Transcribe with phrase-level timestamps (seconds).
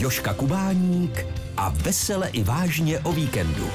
[0.00, 1.26] Joška Kubáník
[1.56, 3.70] a vesele i vážně o víkendu.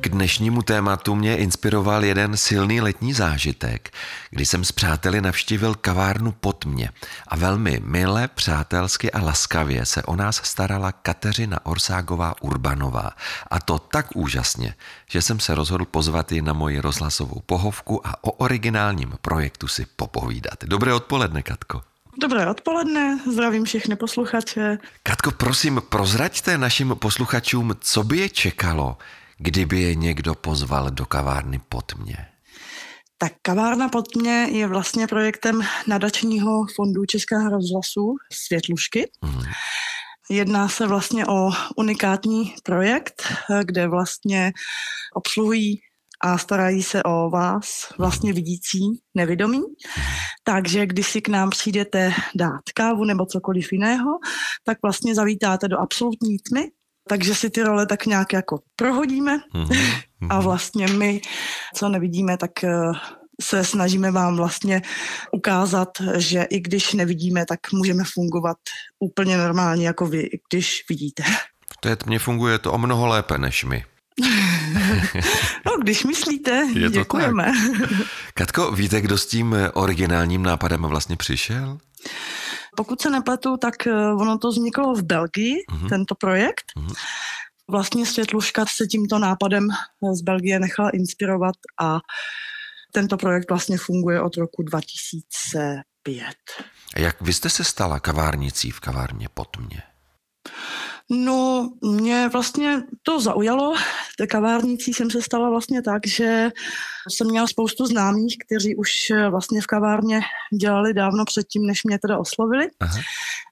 [0.00, 3.90] K dnešnímu tématu mě inspiroval jeden silný letní zážitek,
[4.30, 6.90] kdy jsem s přáteli navštívil kavárnu pod mě
[7.28, 13.10] a velmi milé, přátelsky a laskavě se o nás starala Kateřina Orságová Urbanová.
[13.50, 14.74] A to tak úžasně,
[15.10, 19.86] že jsem se rozhodl pozvat ji na moji rozhlasovou pohovku a o originálním projektu si
[19.96, 20.64] popovídat.
[20.64, 21.82] Dobré odpoledne, Katko.
[22.20, 24.78] Dobré odpoledne, zdravím všechny posluchače.
[25.02, 28.96] Katko, prosím, prozraďte našim posluchačům, co by je čekalo,
[29.38, 32.16] kdyby je někdo pozval do kavárny pod mě?
[33.18, 39.10] Tak kavárna pod mě je vlastně projektem nadačního fondu Českého rozhlasu Světlušky.
[39.22, 39.42] Mm.
[40.30, 43.22] Jedná se vlastně o unikátní projekt,
[43.64, 44.52] kde vlastně
[45.14, 45.80] obsluhují
[46.20, 48.80] a starají se o vás, vlastně vidící,
[49.14, 49.60] nevědomí.
[50.44, 54.10] Takže když si k nám přijdete dát kávu nebo cokoliv jiného,
[54.64, 56.70] tak vlastně zavítáte do absolutní tmy
[57.08, 59.96] takže si ty role tak nějak jako prohodíme mm-hmm.
[60.30, 61.20] a vlastně my,
[61.74, 62.92] co nevidíme, tak eh,
[63.42, 64.82] se snažíme vám vlastně
[65.32, 68.56] ukázat, že i když nevidíme, tak můžeme fungovat
[68.98, 71.22] úplně normálně jako vy, i když vidíte.
[71.72, 73.84] V té tmě funguje to o mnoho lépe než my.
[75.66, 77.44] no, když myslíte, Je děkujeme.
[77.44, 77.90] Tak.
[78.34, 81.78] Katko, víte, kdo s tím originálním nápadem vlastně přišel?
[82.76, 85.88] Pokud se nepletu, tak eh, ono to vzniklo v Belgii, uh-huh.
[85.88, 86.64] tento projekt.
[86.76, 86.94] Uh-huh.
[87.70, 91.98] Vlastně Světluška se tímto nápadem eh, z Belgie nechala inspirovat a
[92.92, 96.24] tento projekt vlastně funguje od roku 2005.
[96.94, 99.82] A jak vy jste se stala kavárnicí v kavárně pod mě?
[101.10, 103.74] No, mě vlastně to zaujalo.
[104.30, 106.50] Kavárnicí jsem se stala vlastně tak, že
[107.08, 108.90] jsem měla spoustu známých, kteří už
[109.30, 110.20] vlastně v kavárně
[110.60, 112.68] dělali dávno předtím, než mě teda oslovili.
[112.80, 113.00] Aha.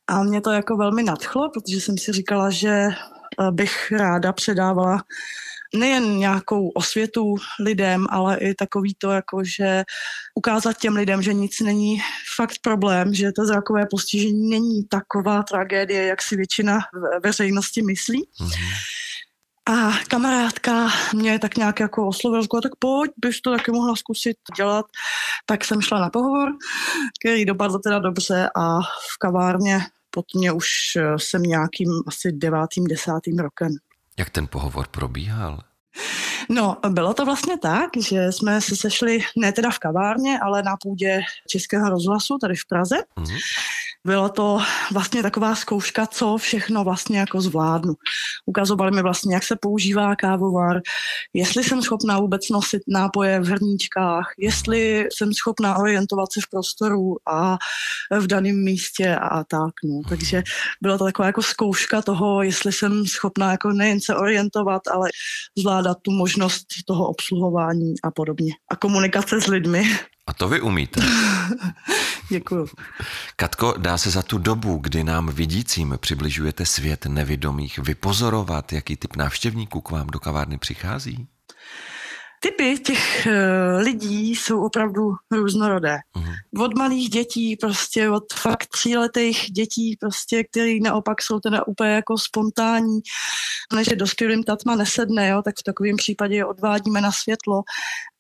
[0.07, 2.89] A mě to jako velmi nadchlo, protože jsem si říkala, že
[3.51, 5.03] bych ráda předávala
[5.75, 9.85] nejen nějakou osvětu lidem, ale i takový to, jako že
[10.35, 11.99] ukázat těm lidem, že nic není
[12.37, 16.79] fakt problém, že to zrakové postižení není taková tragédie, jak si většina
[17.23, 18.29] veřejnosti myslí.
[18.41, 18.97] Mm-hmm.
[19.69, 24.37] A kamarádka mě tak nějak jako oslovila, říkala, tak pojď, bys to taky mohla zkusit
[24.57, 24.87] dělat.
[25.47, 26.49] Tak jsem šla na pohovor,
[27.21, 30.69] který dopadl teda dobře a v kavárně pod mě už
[31.17, 33.73] jsem nějakým asi devátým, desátým rokem.
[34.19, 35.61] Jak ten pohovor probíhal?
[36.49, 40.77] No, bylo to vlastně tak, že jsme se sešli ne teda v kavárně, ale na
[40.83, 42.97] půdě Českého rozhlasu tady v Praze.
[42.97, 43.39] Mm-hmm.
[44.07, 44.59] Bylo to
[44.93, 47.95] vlastně taková zkouška, co všechno vlastně jako zvládnu.
[48.47, 50.81] Ukazovali mi vlastně, jak se používá kávovar,
[51.35, 57.17] jestli jsem schopná vůbec nosit nápoje v hrníčkách, jestli jsem schopná orientovat se v prostoru
[57.27, 57.57] a
[58.21, 59.75] v daném místě a tak.
[59.85, 60.01] No.
[60.09, 60.43] Takže
[60.83, 65.11] byla to taková jako zkouška toho, jestli jsem schopná jako nejen se orientovat, ale
[65.59, 68.53] zvládat tu možnost toho obsluhování a podobně.
[68.71, 69.85] A komunikace s lidmi.
[70.27, 71.01] A to vy umíte.
[72.29, 72.69] Děkuju.
[73.37, 79.17] Katko, dá se za tu dobu, kdy nám vidícím přibližujete svět nevidomých, vypozorovat, jaký typ
[79.17, 81.29] návštěvníků k vám do kavárny přichází?
[82.41, 85.03] Typy těch uh, lidí jsou opravdu
[85.33, 85.97] různorodé.
[86.17, 86.65] Uh-huh.
[86.65, 92.19] Od malých dětí, prostě od fakt tříletých dětí, prostě, který naopak jsou teda úplně jako
[92.19, 93.01] spontánní,
[93.75, 97.63] než je dospělým tatma nesedne, jo, tak v takovém případě je odvádíme na světlo.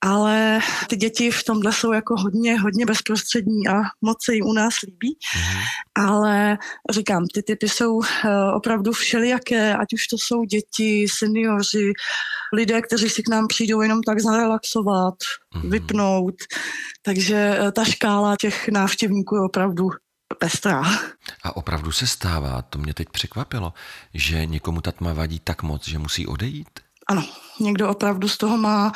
[0.00, 4.52] Ale ty děti v tomhle jsou jako hodně, hodně bezprostřední a moc se jim u
[4.52, 5.18] nás líbí.
[5.36, 5.62] Uh-huh.
[5.94, 6.58] Ale
[6.90, 8.04] říkám, ty typy jsou uh,
[8.54, 11.92] opravdu všelijaké, ať už to jsou děti, seniori,
[12.52, 15.70] lidé, kteří si k nám přijdou jenom tak zarelaxovat, mm-hmm.
[15.70, 16.34] vypnout.
[17.02, 19.88] Takže eh, ta škála těch návštěvníků je opravdu
[20.38, 20.82] pestrá.
[21.42, 23.72] A opravdu se stává, to mě teď překvapilo,
[24.14, 26.68] že někomu ta tma vadí tak moc, že musí odejít?
[27.08, 27.24] Ano,
[27.60, 28.92] někdo opravdu z toho má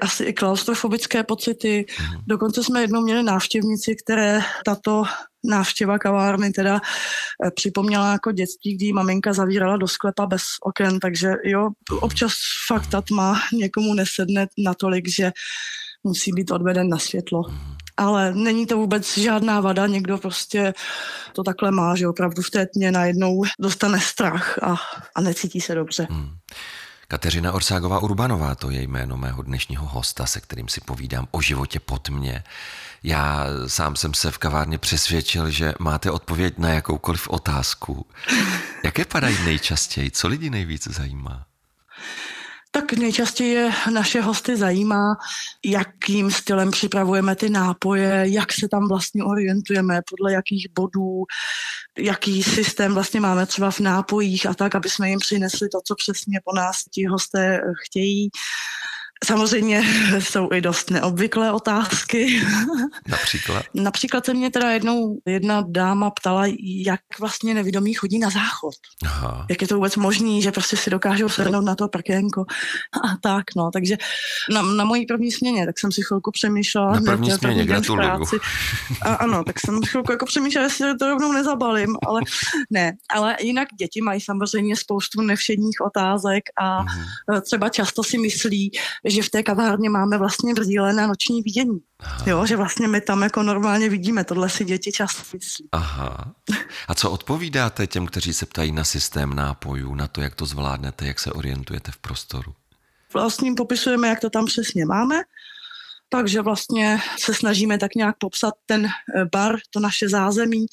[0.00, 1.86] asi i klaustrofobické pocity.
[2.00, 2.22] Mm.
[2.26, 5.04] Dokonce jsme jednou měli návštěvnici, které tato
[5.46, 6.80] návštěva kavárny teda
[7.44, 11.68] eh, připomněla jako dětství, kdy maminka zavírala do sklepa bez oken, takže jo,
[12.00, 12.32] občas
[12.68, 15.32] fakt ta tma někomu nesedne natolik, že
[16.04, 17.42] musí být odveden na světlo.
[17.96, 20.74] Ale není to vůbec žádná vada, někdo prostě
[21.32, 24.76] to takhle má, že opravdu v té tmě najednou dostane strach a,
[25.14, 26.06] a necítí se dobře.
[26.10, 26.28] Hmm.
[27.08, 31.80] Kateřina Orságová Urbanová, to je jméno mého dnešního hosta, se kterým si povídám o životě
[31.80, 32.44] pod mě.
[33.02, 38.06] Já sám jsem se v kavárně přesvědčil, že máte odpověď na jakoukoliv otázku.
[38.84, 40.10] Jaké padají nejčastěji?
[40.10, 41.46] Co lidi nejvíc zajímá?
[42.70, 45.16] Tak nejčastěji naše hosty zajímá,
[45.64, 51.24] jakým stylem připravujeme ty nápoje, jak se tam vlastně orientujeme, podle jakých bodů,
[51.98, 55.94] jaký systém vlastně máme třeba v nápojích a tak, aby jsme jim přinesli to, co
[55.94, 58.30] přesně po nás ti hosté chtějí.
[59.24, 59.84] Samozřejmě
[60.18, 62.42] jsou i dost neobvyklé otázky.
[63.08, 63.64] Například?
[63.74, 68.74] Například se mě teda jednou jedna dáma ptala, jak vlastně nevědomí chodí na záchod.
[69.04, 69.46] Aha.
[69.50, 72.40] Jak je to vůbec možné, že prostě si dokážou sednout na to prkénko
[73.04, 73.70] a tak, no.
[73.70, 73.96] Takže
[74.50, 76.92] na, na mojí první směně, tak jsem si chvilku přemýšlela.
[76.92, 78.24] Na první hned, směně, gratuluju.
[79.02, 82.20] A, ano, tak jsem chvilku jako přemýšlela, jestli to rovnou nezabalím, ale
[82.70, 82.92] ne.
[83.10, 87.40] Ale jinak děti mají samozřejmě spoustu nevšedních otázek a uh-huh.
[87.40, 88.70] třeba často si myslí,
[89.06, 90.54] že v té kavárně máme vlastně
[90.96, 91.80] na noční vidění.
[92.00, 92.24] Aha.
[92.26, 95.68] Jo, že vlastně my tam jako normálně vidíme, tohle si děti často myslí.
[95.72, 96.34] Aha.
[96.88, 101.06] A co odpovídáte těm, kteří se ptají na systém nápojů, na to, jak to zvládnete,
[101.06, 102.54] jak se orientujete v prostoru?
[103.14, 105.16] Vlastně popisujeme, jak to tam přesně máme
[106.08, 110.66] takže vlastně se snažíme tak nějak popsat ten eh, bar, to naše zázemí,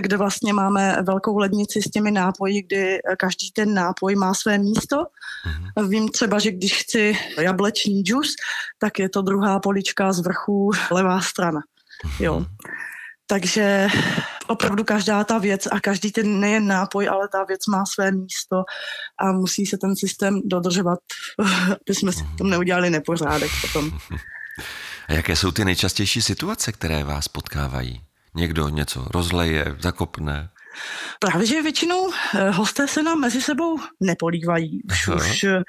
[0.00, 4.58] kde vlastně máme velkou lednici s těmi nápoji, kdy eh, každý ten nápoj má své
[4.58, 4.96] místo.
[4.96, 5.88] Mm-hmm.
[5.88, 8.34] Vím třeba, že když chci jablečný džus,
[8.78, 11.60] tak je to druhá polička z vrchu levá strana.
[11.60, 12.24] Mm-hmm.
[12.24, 12.46] Jo.
[13.26, 13.88] Takže
[14.48, 18.64] opravdu každá ta věc a každý ten nejen nápoj, ale ta věc má své místo
[19.20, 20.98] a musí se ten systém dodržovat,
[21.68, 23.90] aby jsme si tom neudělali nepořádek potom.
[25.08, 28.00] A jaké jsou ty nejčastější situace, které vás potkávají?
[28.34, 30.48] Někdo něco rozleje, zakopne?
[31.20, 34.80] Právě, že většinou eh, hosté se nám mezi sebou nepolívají.
[34.90, 35.62] Už, už eh,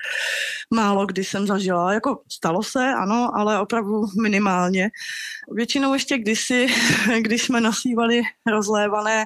[0.74, 1.94] málo kdy jsem zažila.
[1.94, 4.90] Jako stalo se, ano, ale opravdu minimálně.
[5.52, 6.68] Většinou ještě kdysi,
[7.20, 8.22] když jsme nasívali
[8.52, 9.26] rozlévané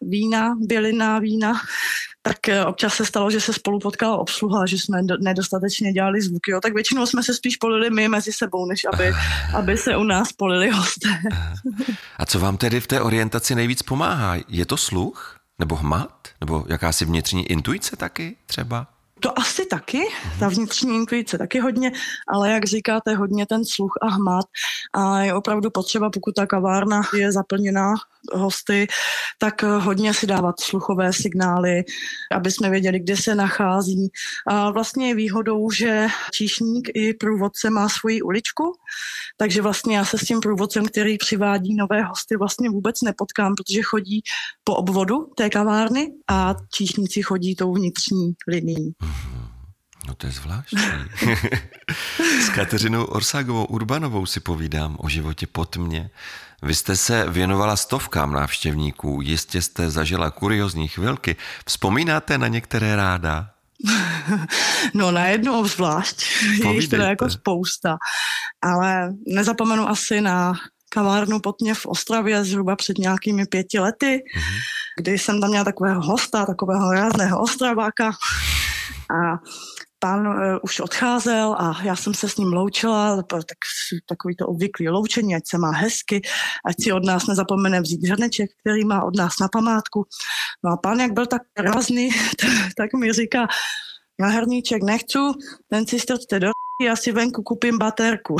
[0.00, 1.54] vína, byliná vína,
[2.22, 6.50] tak eh, občas se stalo, že se spolu potkala obsluha, že jsme nedostatečně dělali zvuky,
[6.50, 6.60] jo.
[6.60, 9.12] tak většinou jsme se spíš polili my mezi sebou, než aby,
[9.54, 11.08] aby se u nás polili hosté.
[12.16, 14.36] A co vám tedy v té orientaci nejvíc pomáhá?
[14.48, 15.36] Je to sluch?
[15.58, 16.28] Nebo hmat?
[16.40, 18.86] Nebo jakási vnitřní intuice taky třeba?
[19.26, 20.02] To asi taky,
[20.38, 21.92] ta vnitřní intuice taky hodně,
[22.28, 24.46] ale jak říkáte, hodně ten sluch a hmat
[24.92, 27.94] a je opravdu potřeba, pokud ta kavárna je zaplněná
[28.32, 28.86] hosty,
[29.38, 31.84] tak hodně si dávat sluchové signály,
[32.32, 34.10] aby jsme věděli, kde se nachází.
[34.46, 38.72] A vlastně je výhodou, že číšník i průvodce má svoji uličku,
[39.36, 43.82] takže vlastně já se s tím průvodcem, který přivádí nové hosty, vlastně vůbec nepotkám, protože
[43.82, 44.22] chodí
[44.64, 48.94] po obvodu té kavárny a číšníci chodí tou vnitřní linií.
[50.06, 50.78] No to je zvláštní.
[52.40, 56.10] S Kateřinou Orságovou Urbanovou si povídám o životě pod mě.
[56.62, 61.36] Vy jste se věnovala stovkám návštěvníků, jistě jste zažila kuriozní chvilky.
[61.66, 63.50] Vzpomínáte na některé ráda?
[64.94, 66.24] No na jednu obzvlášť,
[66.64, 67.96] je jich teda jako spousta,
[68.62, 70.52] ale nezapomenu asi na
[70.88, 74.58] kavárnu Potně v Ostravě zhruba před nějakými pěti lety, mm-hmm.
[74.98, 78.10] kdy jsem tam měla takového hosta, takového rázného Ostraváka
[79.10, 79.38] a
[80.06, 83.58] pán uh, už odcházel a já jsem se s ním loučila, tak
[84.08, 86.22] takový to obvyklý loučení, ať se má hezky,
[86.66, 90.06] ať si od nás nezapomene vzít hrneček, který má od nás na památku.
[90.64, 92.10] No a pán, jak byl tak rázný,
[92.76, 93.46] tak mi říká,
[94.20, 95.18] já hrníček nechci,
[95.70, 96.50] ten si strčte do
[96.82, 98.36] já si venku koupím baterku.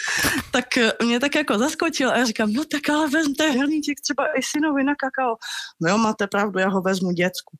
[0.52, 4.26] tak eh, mě tak jako zaskočil a já říkám, no tak ale vezmte hrníček třeba
[4.38, 5.36] i synovi na kakao.
[5.80, 7.56] No jo, máte pravdu, já ho vezmu děcku.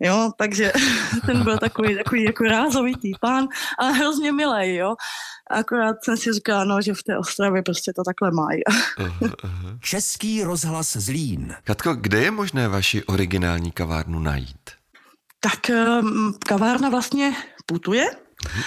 [0.00, 0.72] Jo, takže
[1.26, 4.94] ten byl takový, takový jako rázovitý pán a hrozně milý, jo.
[5.50, 8.60] Akorát jsem si říkala, no, že v té Ostravě prostě to takhle mají.
[9.80, 11.54] Český rozhlas Zlín.
[11.64, 14.75] Katko, kde je možné vaši originální kavárnu najít?
[15.40, 18.04] Tak ehm, kavárna vlastně putuje.
[18.44, 18.62] Mhm.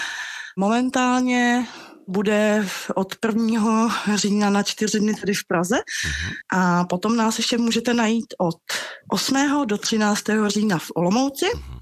[0.58, 1.68] Momentálně
[2.08, 3.96] bude od 1.
[4.16, 6.34] října na čtyři dny tady v Praze uh-huh.
[6.54, 8.58] a potom nás ještě můžete najít od
[9.12, 9.66] 8.
[9.66, 10.24] do 13.
[10.48, 11.46] října v Olomouci.
[11.46, 11.80] Uh-huh.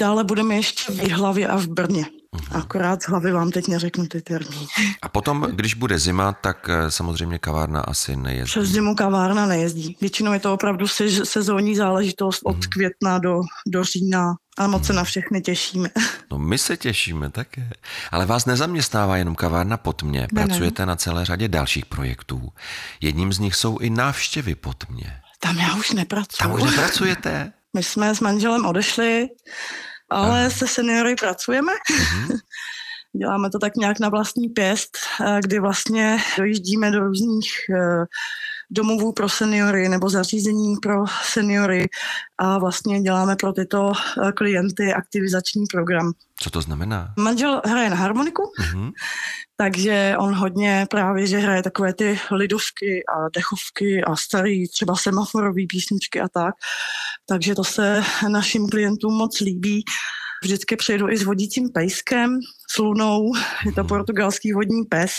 [0.00, 2.06] Dále budeme ještě v Hlavě a v Brně.
[2.36, 2.58] Uh-huh.
[2.58, 4.66] Akorát z hlavy vám teď neřeknu ty termíny.
[5.02, 8.50] A potom, když bude zima, tak eh, samozřejmě kavárna asi nejezdí.
[8.50, 9.96] Přes zimu kavárna nejezdí.
[10.00, 10.86] Většinou je to opravdu
[11.24, 12.68] sezónní záležitost od uh-huh.
[12.68, 14.34] května do, do října.
[14.58, 15.88] A moc se na všechny těšíme.
[16.30, 17.70] No my se těšíme také.
[18.10, 20.28] Ale vás nezaměstnává jenom kavárna pod mě.
[20.34, 20.86] Pracujete ne.
[20.86, 22.48] na celé řadě dalších projektů.
[23.00, 25.20] Jedním z nich jsou i návštěvy pod mě.
[25.40, 26.38] Tam já už nepracuji.
[26.38, 27.52] Tam už nepracujete?
[27.76, 29.28] My jsme s manželem odešli,
[30.12, 31.72] ale se seniory pracujeme.
[31.72, 32.38] Uh-huh.
[33.16, 38.04] Děláme to tak nějak na vlastní pěst, eh, kdy vlastně dojíždíme do různých eh,
[38.70, 41.88] domovů pro seniory nebo zařízení pro seniory
[42.38, 46.12] a vlastně děláme pro tyto eh, klienty aktivizační program.
[46.42, 47.14] Co to znamená?
[47.18, 48.90] Manžel hraje na harmoniku, Mhm.
[49.56, 55.66] takže on hodně právě, že hraje takové ty lidovky a dechovky a starý třeba semaforový
[55.66, 56.54] písničky a tak.
[57.28, 59.84] Takže to se našim klientům moc líbí.
[60.42, 62.38] Vždycky přijedu i s vodícím pejskem,
[62.74, 63.32] s lunou,
[63.66, 65.12] je to portugalský vodní pes,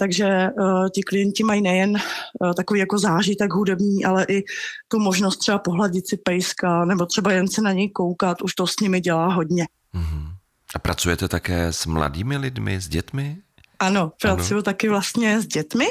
[0.00, 4.42] takže uh, ti klienti mají nejen uh, takový jako zážitek hudební, ale i
[4.88, 8.66] tu možnost třeba pohladit si pejska nebo třeba jen se na něj koukat, už to
[8.66, 9.66] s nimi dělá hodně.
[9.92, 10.26] Mhm.
[10.74, 13.36] A pracujete také s mladými lidmi, s dětmi?
[13.78, 14.62] Ano, pracuji ano.
[14.62, 15.86] taky vlastně s dětmi.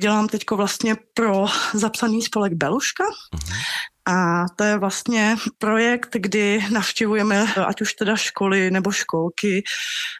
[0.00, 3.04] Dělám teď vlastně pro zapsaný spolek Beluška.
[3.34, 3.58] Mhm.
[4.06, 9.62] A to je vlastně projekt, kdy navštěvujeme ať už teda školy nebo školky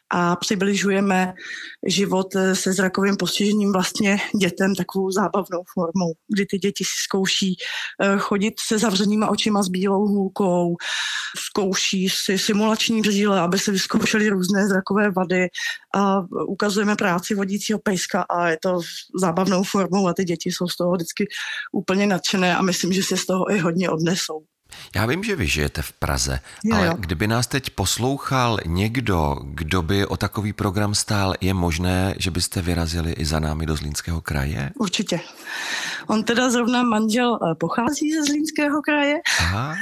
[0.09, 1.33] a přibližujeme
[1.87, 7.55] život se zrakovým postižením vlastně dětem takovou zábavnou formou, kdy ty děti si zkouší
[8.01, 10.75] eh, chodit se zavřenýma očima s bílou hůlkou,
[11.37, 15.47] zkouší si simulační brýle, aby se vyzkoušely různé zrakové vady
[15.95, 18.79] a ukazujeme práci vodícího pejska a je to
[19.21, 21.27] zábavnou formou a ty děti jsou z toho vždycky
[21.71, 24.43] úplně nadšené a myslím, že si z toho i hodně odnesou.
[24.95, 26.93] Já vím, že vy žijete v Praze, Jo, ale jo.
[26.99, 32.61] kdyby nás teď poslouchal někdo, kdo by o takový program stál, je možné, že byste
[32.61, 34.71] vyrazili i za námi do Zlínského kraje?
[34.79, 35.19] Určitě.
[36.07, 39.75] On teda zrovna manžel eh, pochází ze Zlínského kraje, Aha,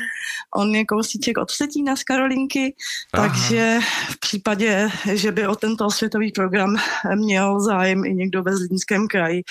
[0.55, 2.75] on je kousíček od Vsetína z Karolinky,
[3.13, 3.27] Aha.
[3.27, 3.79] takže
[4.10, 6.75] v případě, že by o tento světový program
[7.15, 9.43] měl zájem i někdo ve Zlínském kraji,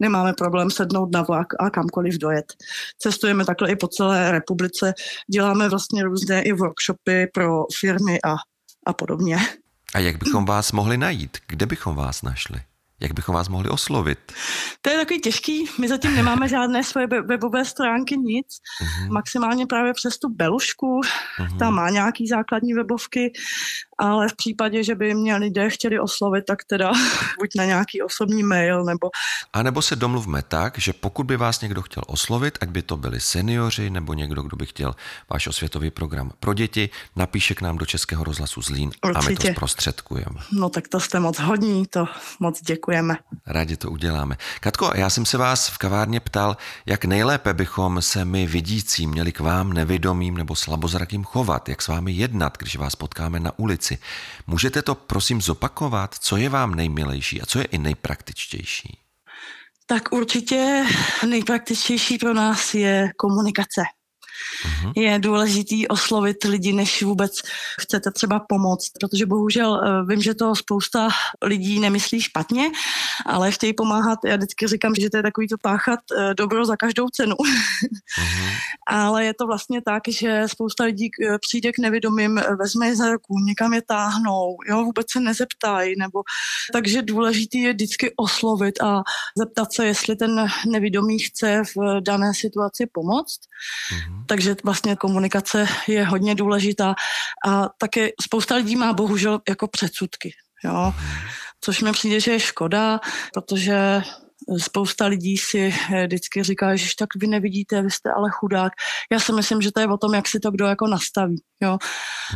[0.00, 2.52] nemáme problém sednout na vlak a kamkoliv dojet.
[2.98, 4.94] Cestujeme takhle i po celé republice,
[5.32, 8.34] děláme vlastně různé i workshopy pro firmy a,
[8.86, 9.38] a podobně.
[9.94, 11.38] a jak bychom vás mohli najít?
[11.46, 12.60] Kde bychom vás našli?
[13.00, 14.18] Jak bychom vás mohli oslovit?
[14.82, 18.46] To je takový těžký, my zatím nemáme žádné svoje we- webové stránky, nic.
[18.82, 21.00] Mhm, Maximálně právě přes tu Belušku,
[21.40, 21.58] mhm.
[21.58, 23.32] ta má nějaký základní webovky,
[24.00, 26.92] ale v případě, že by mě lidé chtěli oslovit, tak teda
[27.38, 29.10] buď na nějaký osobní mail, nebo
[29.52, 32.96] A nebo se domluvme tak, že pokud by vás někdo chtěl oslovit, ať by to
[32.96, 34.94] byli seniori nebo někdo, kdo by chtěl
[35.30, 39.20] váš osvětový program pro děti, napíše k nám do Českého rozhlasu Zlín a my to
[39.20, 39.52] Určitě.
[39.52, 40.40] zprostředkujeme.
[40.52, 42.04] no tak to jste moc hodní, to
[42.40, 43.16] moc děkujeme.
[43.46, 44.36] Rádi to uděláme.
[44.60, 49.32] Katko, já jsem se vás v kavárně ptal, jak nejlépe bychom se my vidící měli
[49.32, 53.89] k vám nevědomým nebo slabozrakým chovat, jak s vámi jednat, když vás potkáme na ulici.
[54.46, 58.98] Můžete to prosím zopakovat, co je vám nejmilejší a co je i nejpraktičtější?
[59.86, 60.86] Tak určitě
[61.28, 63.82] nejpraktičtější pro nás je komunikace.
[64.66, 64.92] Mhm.
[64.96, 67.40] Je důležitý oslovit lidi, než vůbec
[67.80, 71.08] chcete třeba pomoct, protože bohužel eh, vím, že to spousta
[71.42, 72.70] lidí nemyslí špatně,
[73.26, 74.18] ale chtějí pomáhat.
[74.24, 77.36] Já vždycky říkám, že to je takový to páchat eh, dobro za každou cenu.
[78.18, 78.50] Mhm.
[78.86, 83.12] ale je to vlastně tak, že spousta lidí eh, přijde k nevědomým, vezme je za
[83.12, 86.22] ruku, někam je táhnou, jo, vůbec se nezeptají, nebo
[86.72, 89.02] takže důležitý je vždycky oslovit a
[89.36, 93.40] zeptat se, jestli ten nevědomý chce v dané situaci pomoct.
[93.92, 94.24] Mhm.
[94.30, 96.94] Takže vlastně komunikace je hodně důležitá.
[97.46, 100.30] A také spousta lidí má bohužel jako předsudky,
[100.64, 100.94] jo,
[101.60, 103.00] což mi přijde, že je škoda,
[103.34, 104.02] protože
[104.58, 108.72] spousta lidí si eh, vždycky říká, že tak vy nevidíte, vy jste ale chudák.
[109.12, 111.42] Já si myslím, že to je o tom, jak si to kdo jako nastaví.
[111.62, 111.78] Jo?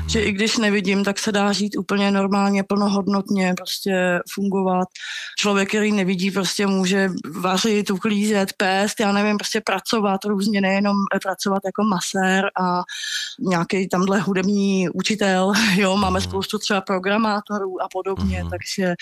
[0.09, 4.88] Že i když nevidím, tak se dá žít úplně normálně, plnohodnotně, prostě fungovat.
[5.38, 11.62] Člověk, který nevidí, prostě může vařit, uklízet, pést, já nevím, prostě pracovat různě, nejenom pracovat
[11.64, 12.83] jako masér a
[13.40, 16.28] nějaký tamhle hudební učitel, jo, máme Mhm.
[16.28, 18.50] spoustu třeba programátorů a podobně, Mhm.
[18.50, 18.94] takže,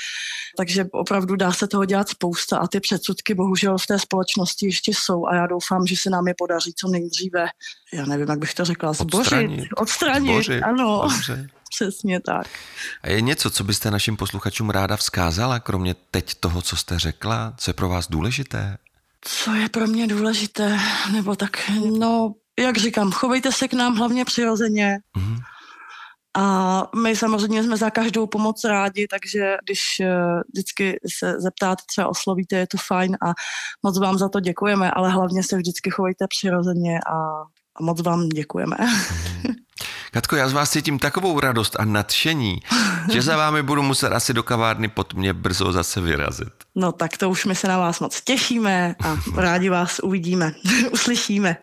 [0.56, 4.92] takže opravdu dá se toho dělat spousta a ty předsudky bohužel v té společnosti ještě
[4.94, 7.46] jsou a já doufám, že se nám je podaří co nejdříve,
[7.94, 9.68] já nevím, jak bych to řekla, zbořit, Odstranit.
[9.76, 10.62] odstranit, Zbořit.
[10.62, 11.48] ano, Dobře.
[11.74, 12.46] přesně tak.
[13.02, 17.54] A je něco, co byste našim posluchačům ráda vzkázala, kromě teď toho, co jste řekla,
[17.56, 18.78] co je pro vás důležité?
[19.20, 20.78] Co je pro mě důležité,
[21.12, 25.36] nebo tak, no, jak říkám, chovejte se k nám hlavně přirozeně Mhm.
[26.36, 32.08] A my samozřejmě jsme za každou pomoc rádi, takže když eh, vždycky se zeptáte, třeba
[32.08, 33.32] oslovíte, je to fajn a
[33.82, 37.16] moc vám za to děkujeme, ale hlavně se vždycky chovejte přirozeně a,
[37.76, 38.76] a moc vám děkujeme.
[40.14, 42.62] Katko, já z vás cítím takovou radost a nadšení,
[43.12, 46.52] že za vámi budu muset asi do kavárny pod mě brzo zase vyrazit.
[46.74, 50.52] No tak to už my se na vás moc těšíme a rádi vás uvidíme,
[50.90, 51.56] uslyšíme.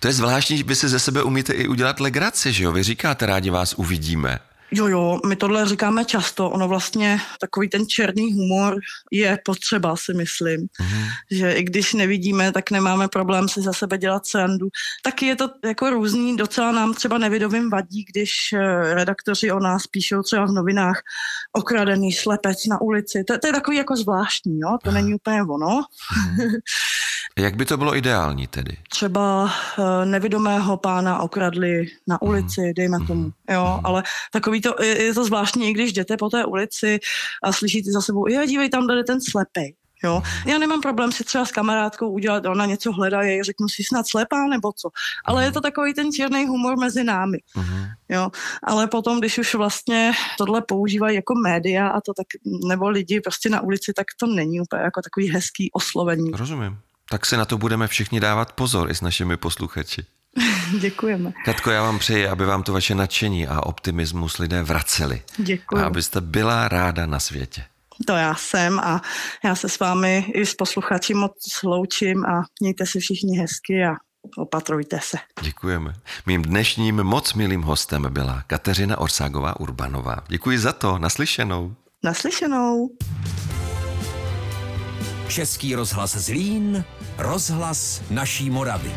[0.00, 2.72] To je zvláštní, že vy si ze sebe umíte i udělat legraci, že jo?
[2.72, 4.38] Vy říkáte rádi vás uvidíme.
[4.70, 6.50] Jo, jo, my tohle říkáme často.
[6.50, 8.78] Ono vlastně takový ten černý humor
[9.12, 10.60] je potřeba, si myslím.
[10.60, 11.06] Mm-hmm.
[11.30, 14.68] Že i když nevidíme, tak nemáme problém si za sebe dělat srandu.
[15.02, 19.86] Taky je to jako různý, docela nám třeba nevidovým vadí, když eh, redaktoři o nás
[19.86, 21.02] píšou třeba v novinách
[21.52, 23.24] okradený slepec na ulici.
[23.24, 24.78] To, to je takový jako zvláštní, jo?
[24.84, 25.66] to není úplně ono.
[25.66, 26.60] Mm-hmm.
[27.38, 28.76] Jak by to bylo ideální tedy?
[28.90, 32.30] Třeba eh, nevidomého pána okradli na mhm.
[32.30, 32.72] ulici, mm.
[32.76, 33.32] dejme tomu, mhm.
[33.50, 33.86] jo, mm.
[33.86, 34.02] ale
[34.32, 36.98] takový to, je, je to zvláštní, když jdete po té ulici
[37.44, 39.74] a slyšíte za sebou, jo, dívej, tam jde ten slepej.
[40.04, 40.22] Jo.
[40.24, 40.50] Mhm.
[40.50, 44.06] Já nemám problém si třeba s kamarádkou udělat, ona něco hledá, jej řeknu si snad
[44.08, 44.88] slepá nebo co.
[45.24, 47.38] Ale je to takový ten černý humor mezi námi.
[47.56, 47.90] Uh-huh.
[48.08, 48.30] Jo.
[48.62, 52.26] Ale potom, když už vlastně tohle používají jako média a to tak,
[52.68, 56.30] nebo lidi prostě na ulici, tak to není úplně jako takový hezký oslovení.
[56.30, 56.78] Rozumím.
[57.10, 60.04] Tak si na to budeme všichni dávat pozor i s našimi posluchači.
[60.80, 61.32] Děkujeme.
[61.44, 65.22] Katko, já vám přeji, aby vám to vaše nadšení a optimismus lidé vraceli.
[65.36, 65.76] Děkuji.
[65.76, 67.64] A abyste byla ráda na světě.
[68.06, 69.02] To já jsem a
[69.44, 73.94] já se s vámi i s posluchači moc loučím a mějte se všichni hezky a
[74.38, 75.16] opatrujte se.
[75.42, 75.94] Děkujeme.
[76.26, 80.16] Mým dnešním moc milým hostem byla Kateřina Orságová Urbanová.
[80.28, 80.98] Děkuji za to.
[80.98, 81.74] Naslyšenou.
[82.04, 82.90] Naslyšenou.
[85.28, 86.84] Český rozhlas Zlín,
[87.18, 88.92] rozhlas naší Moravy.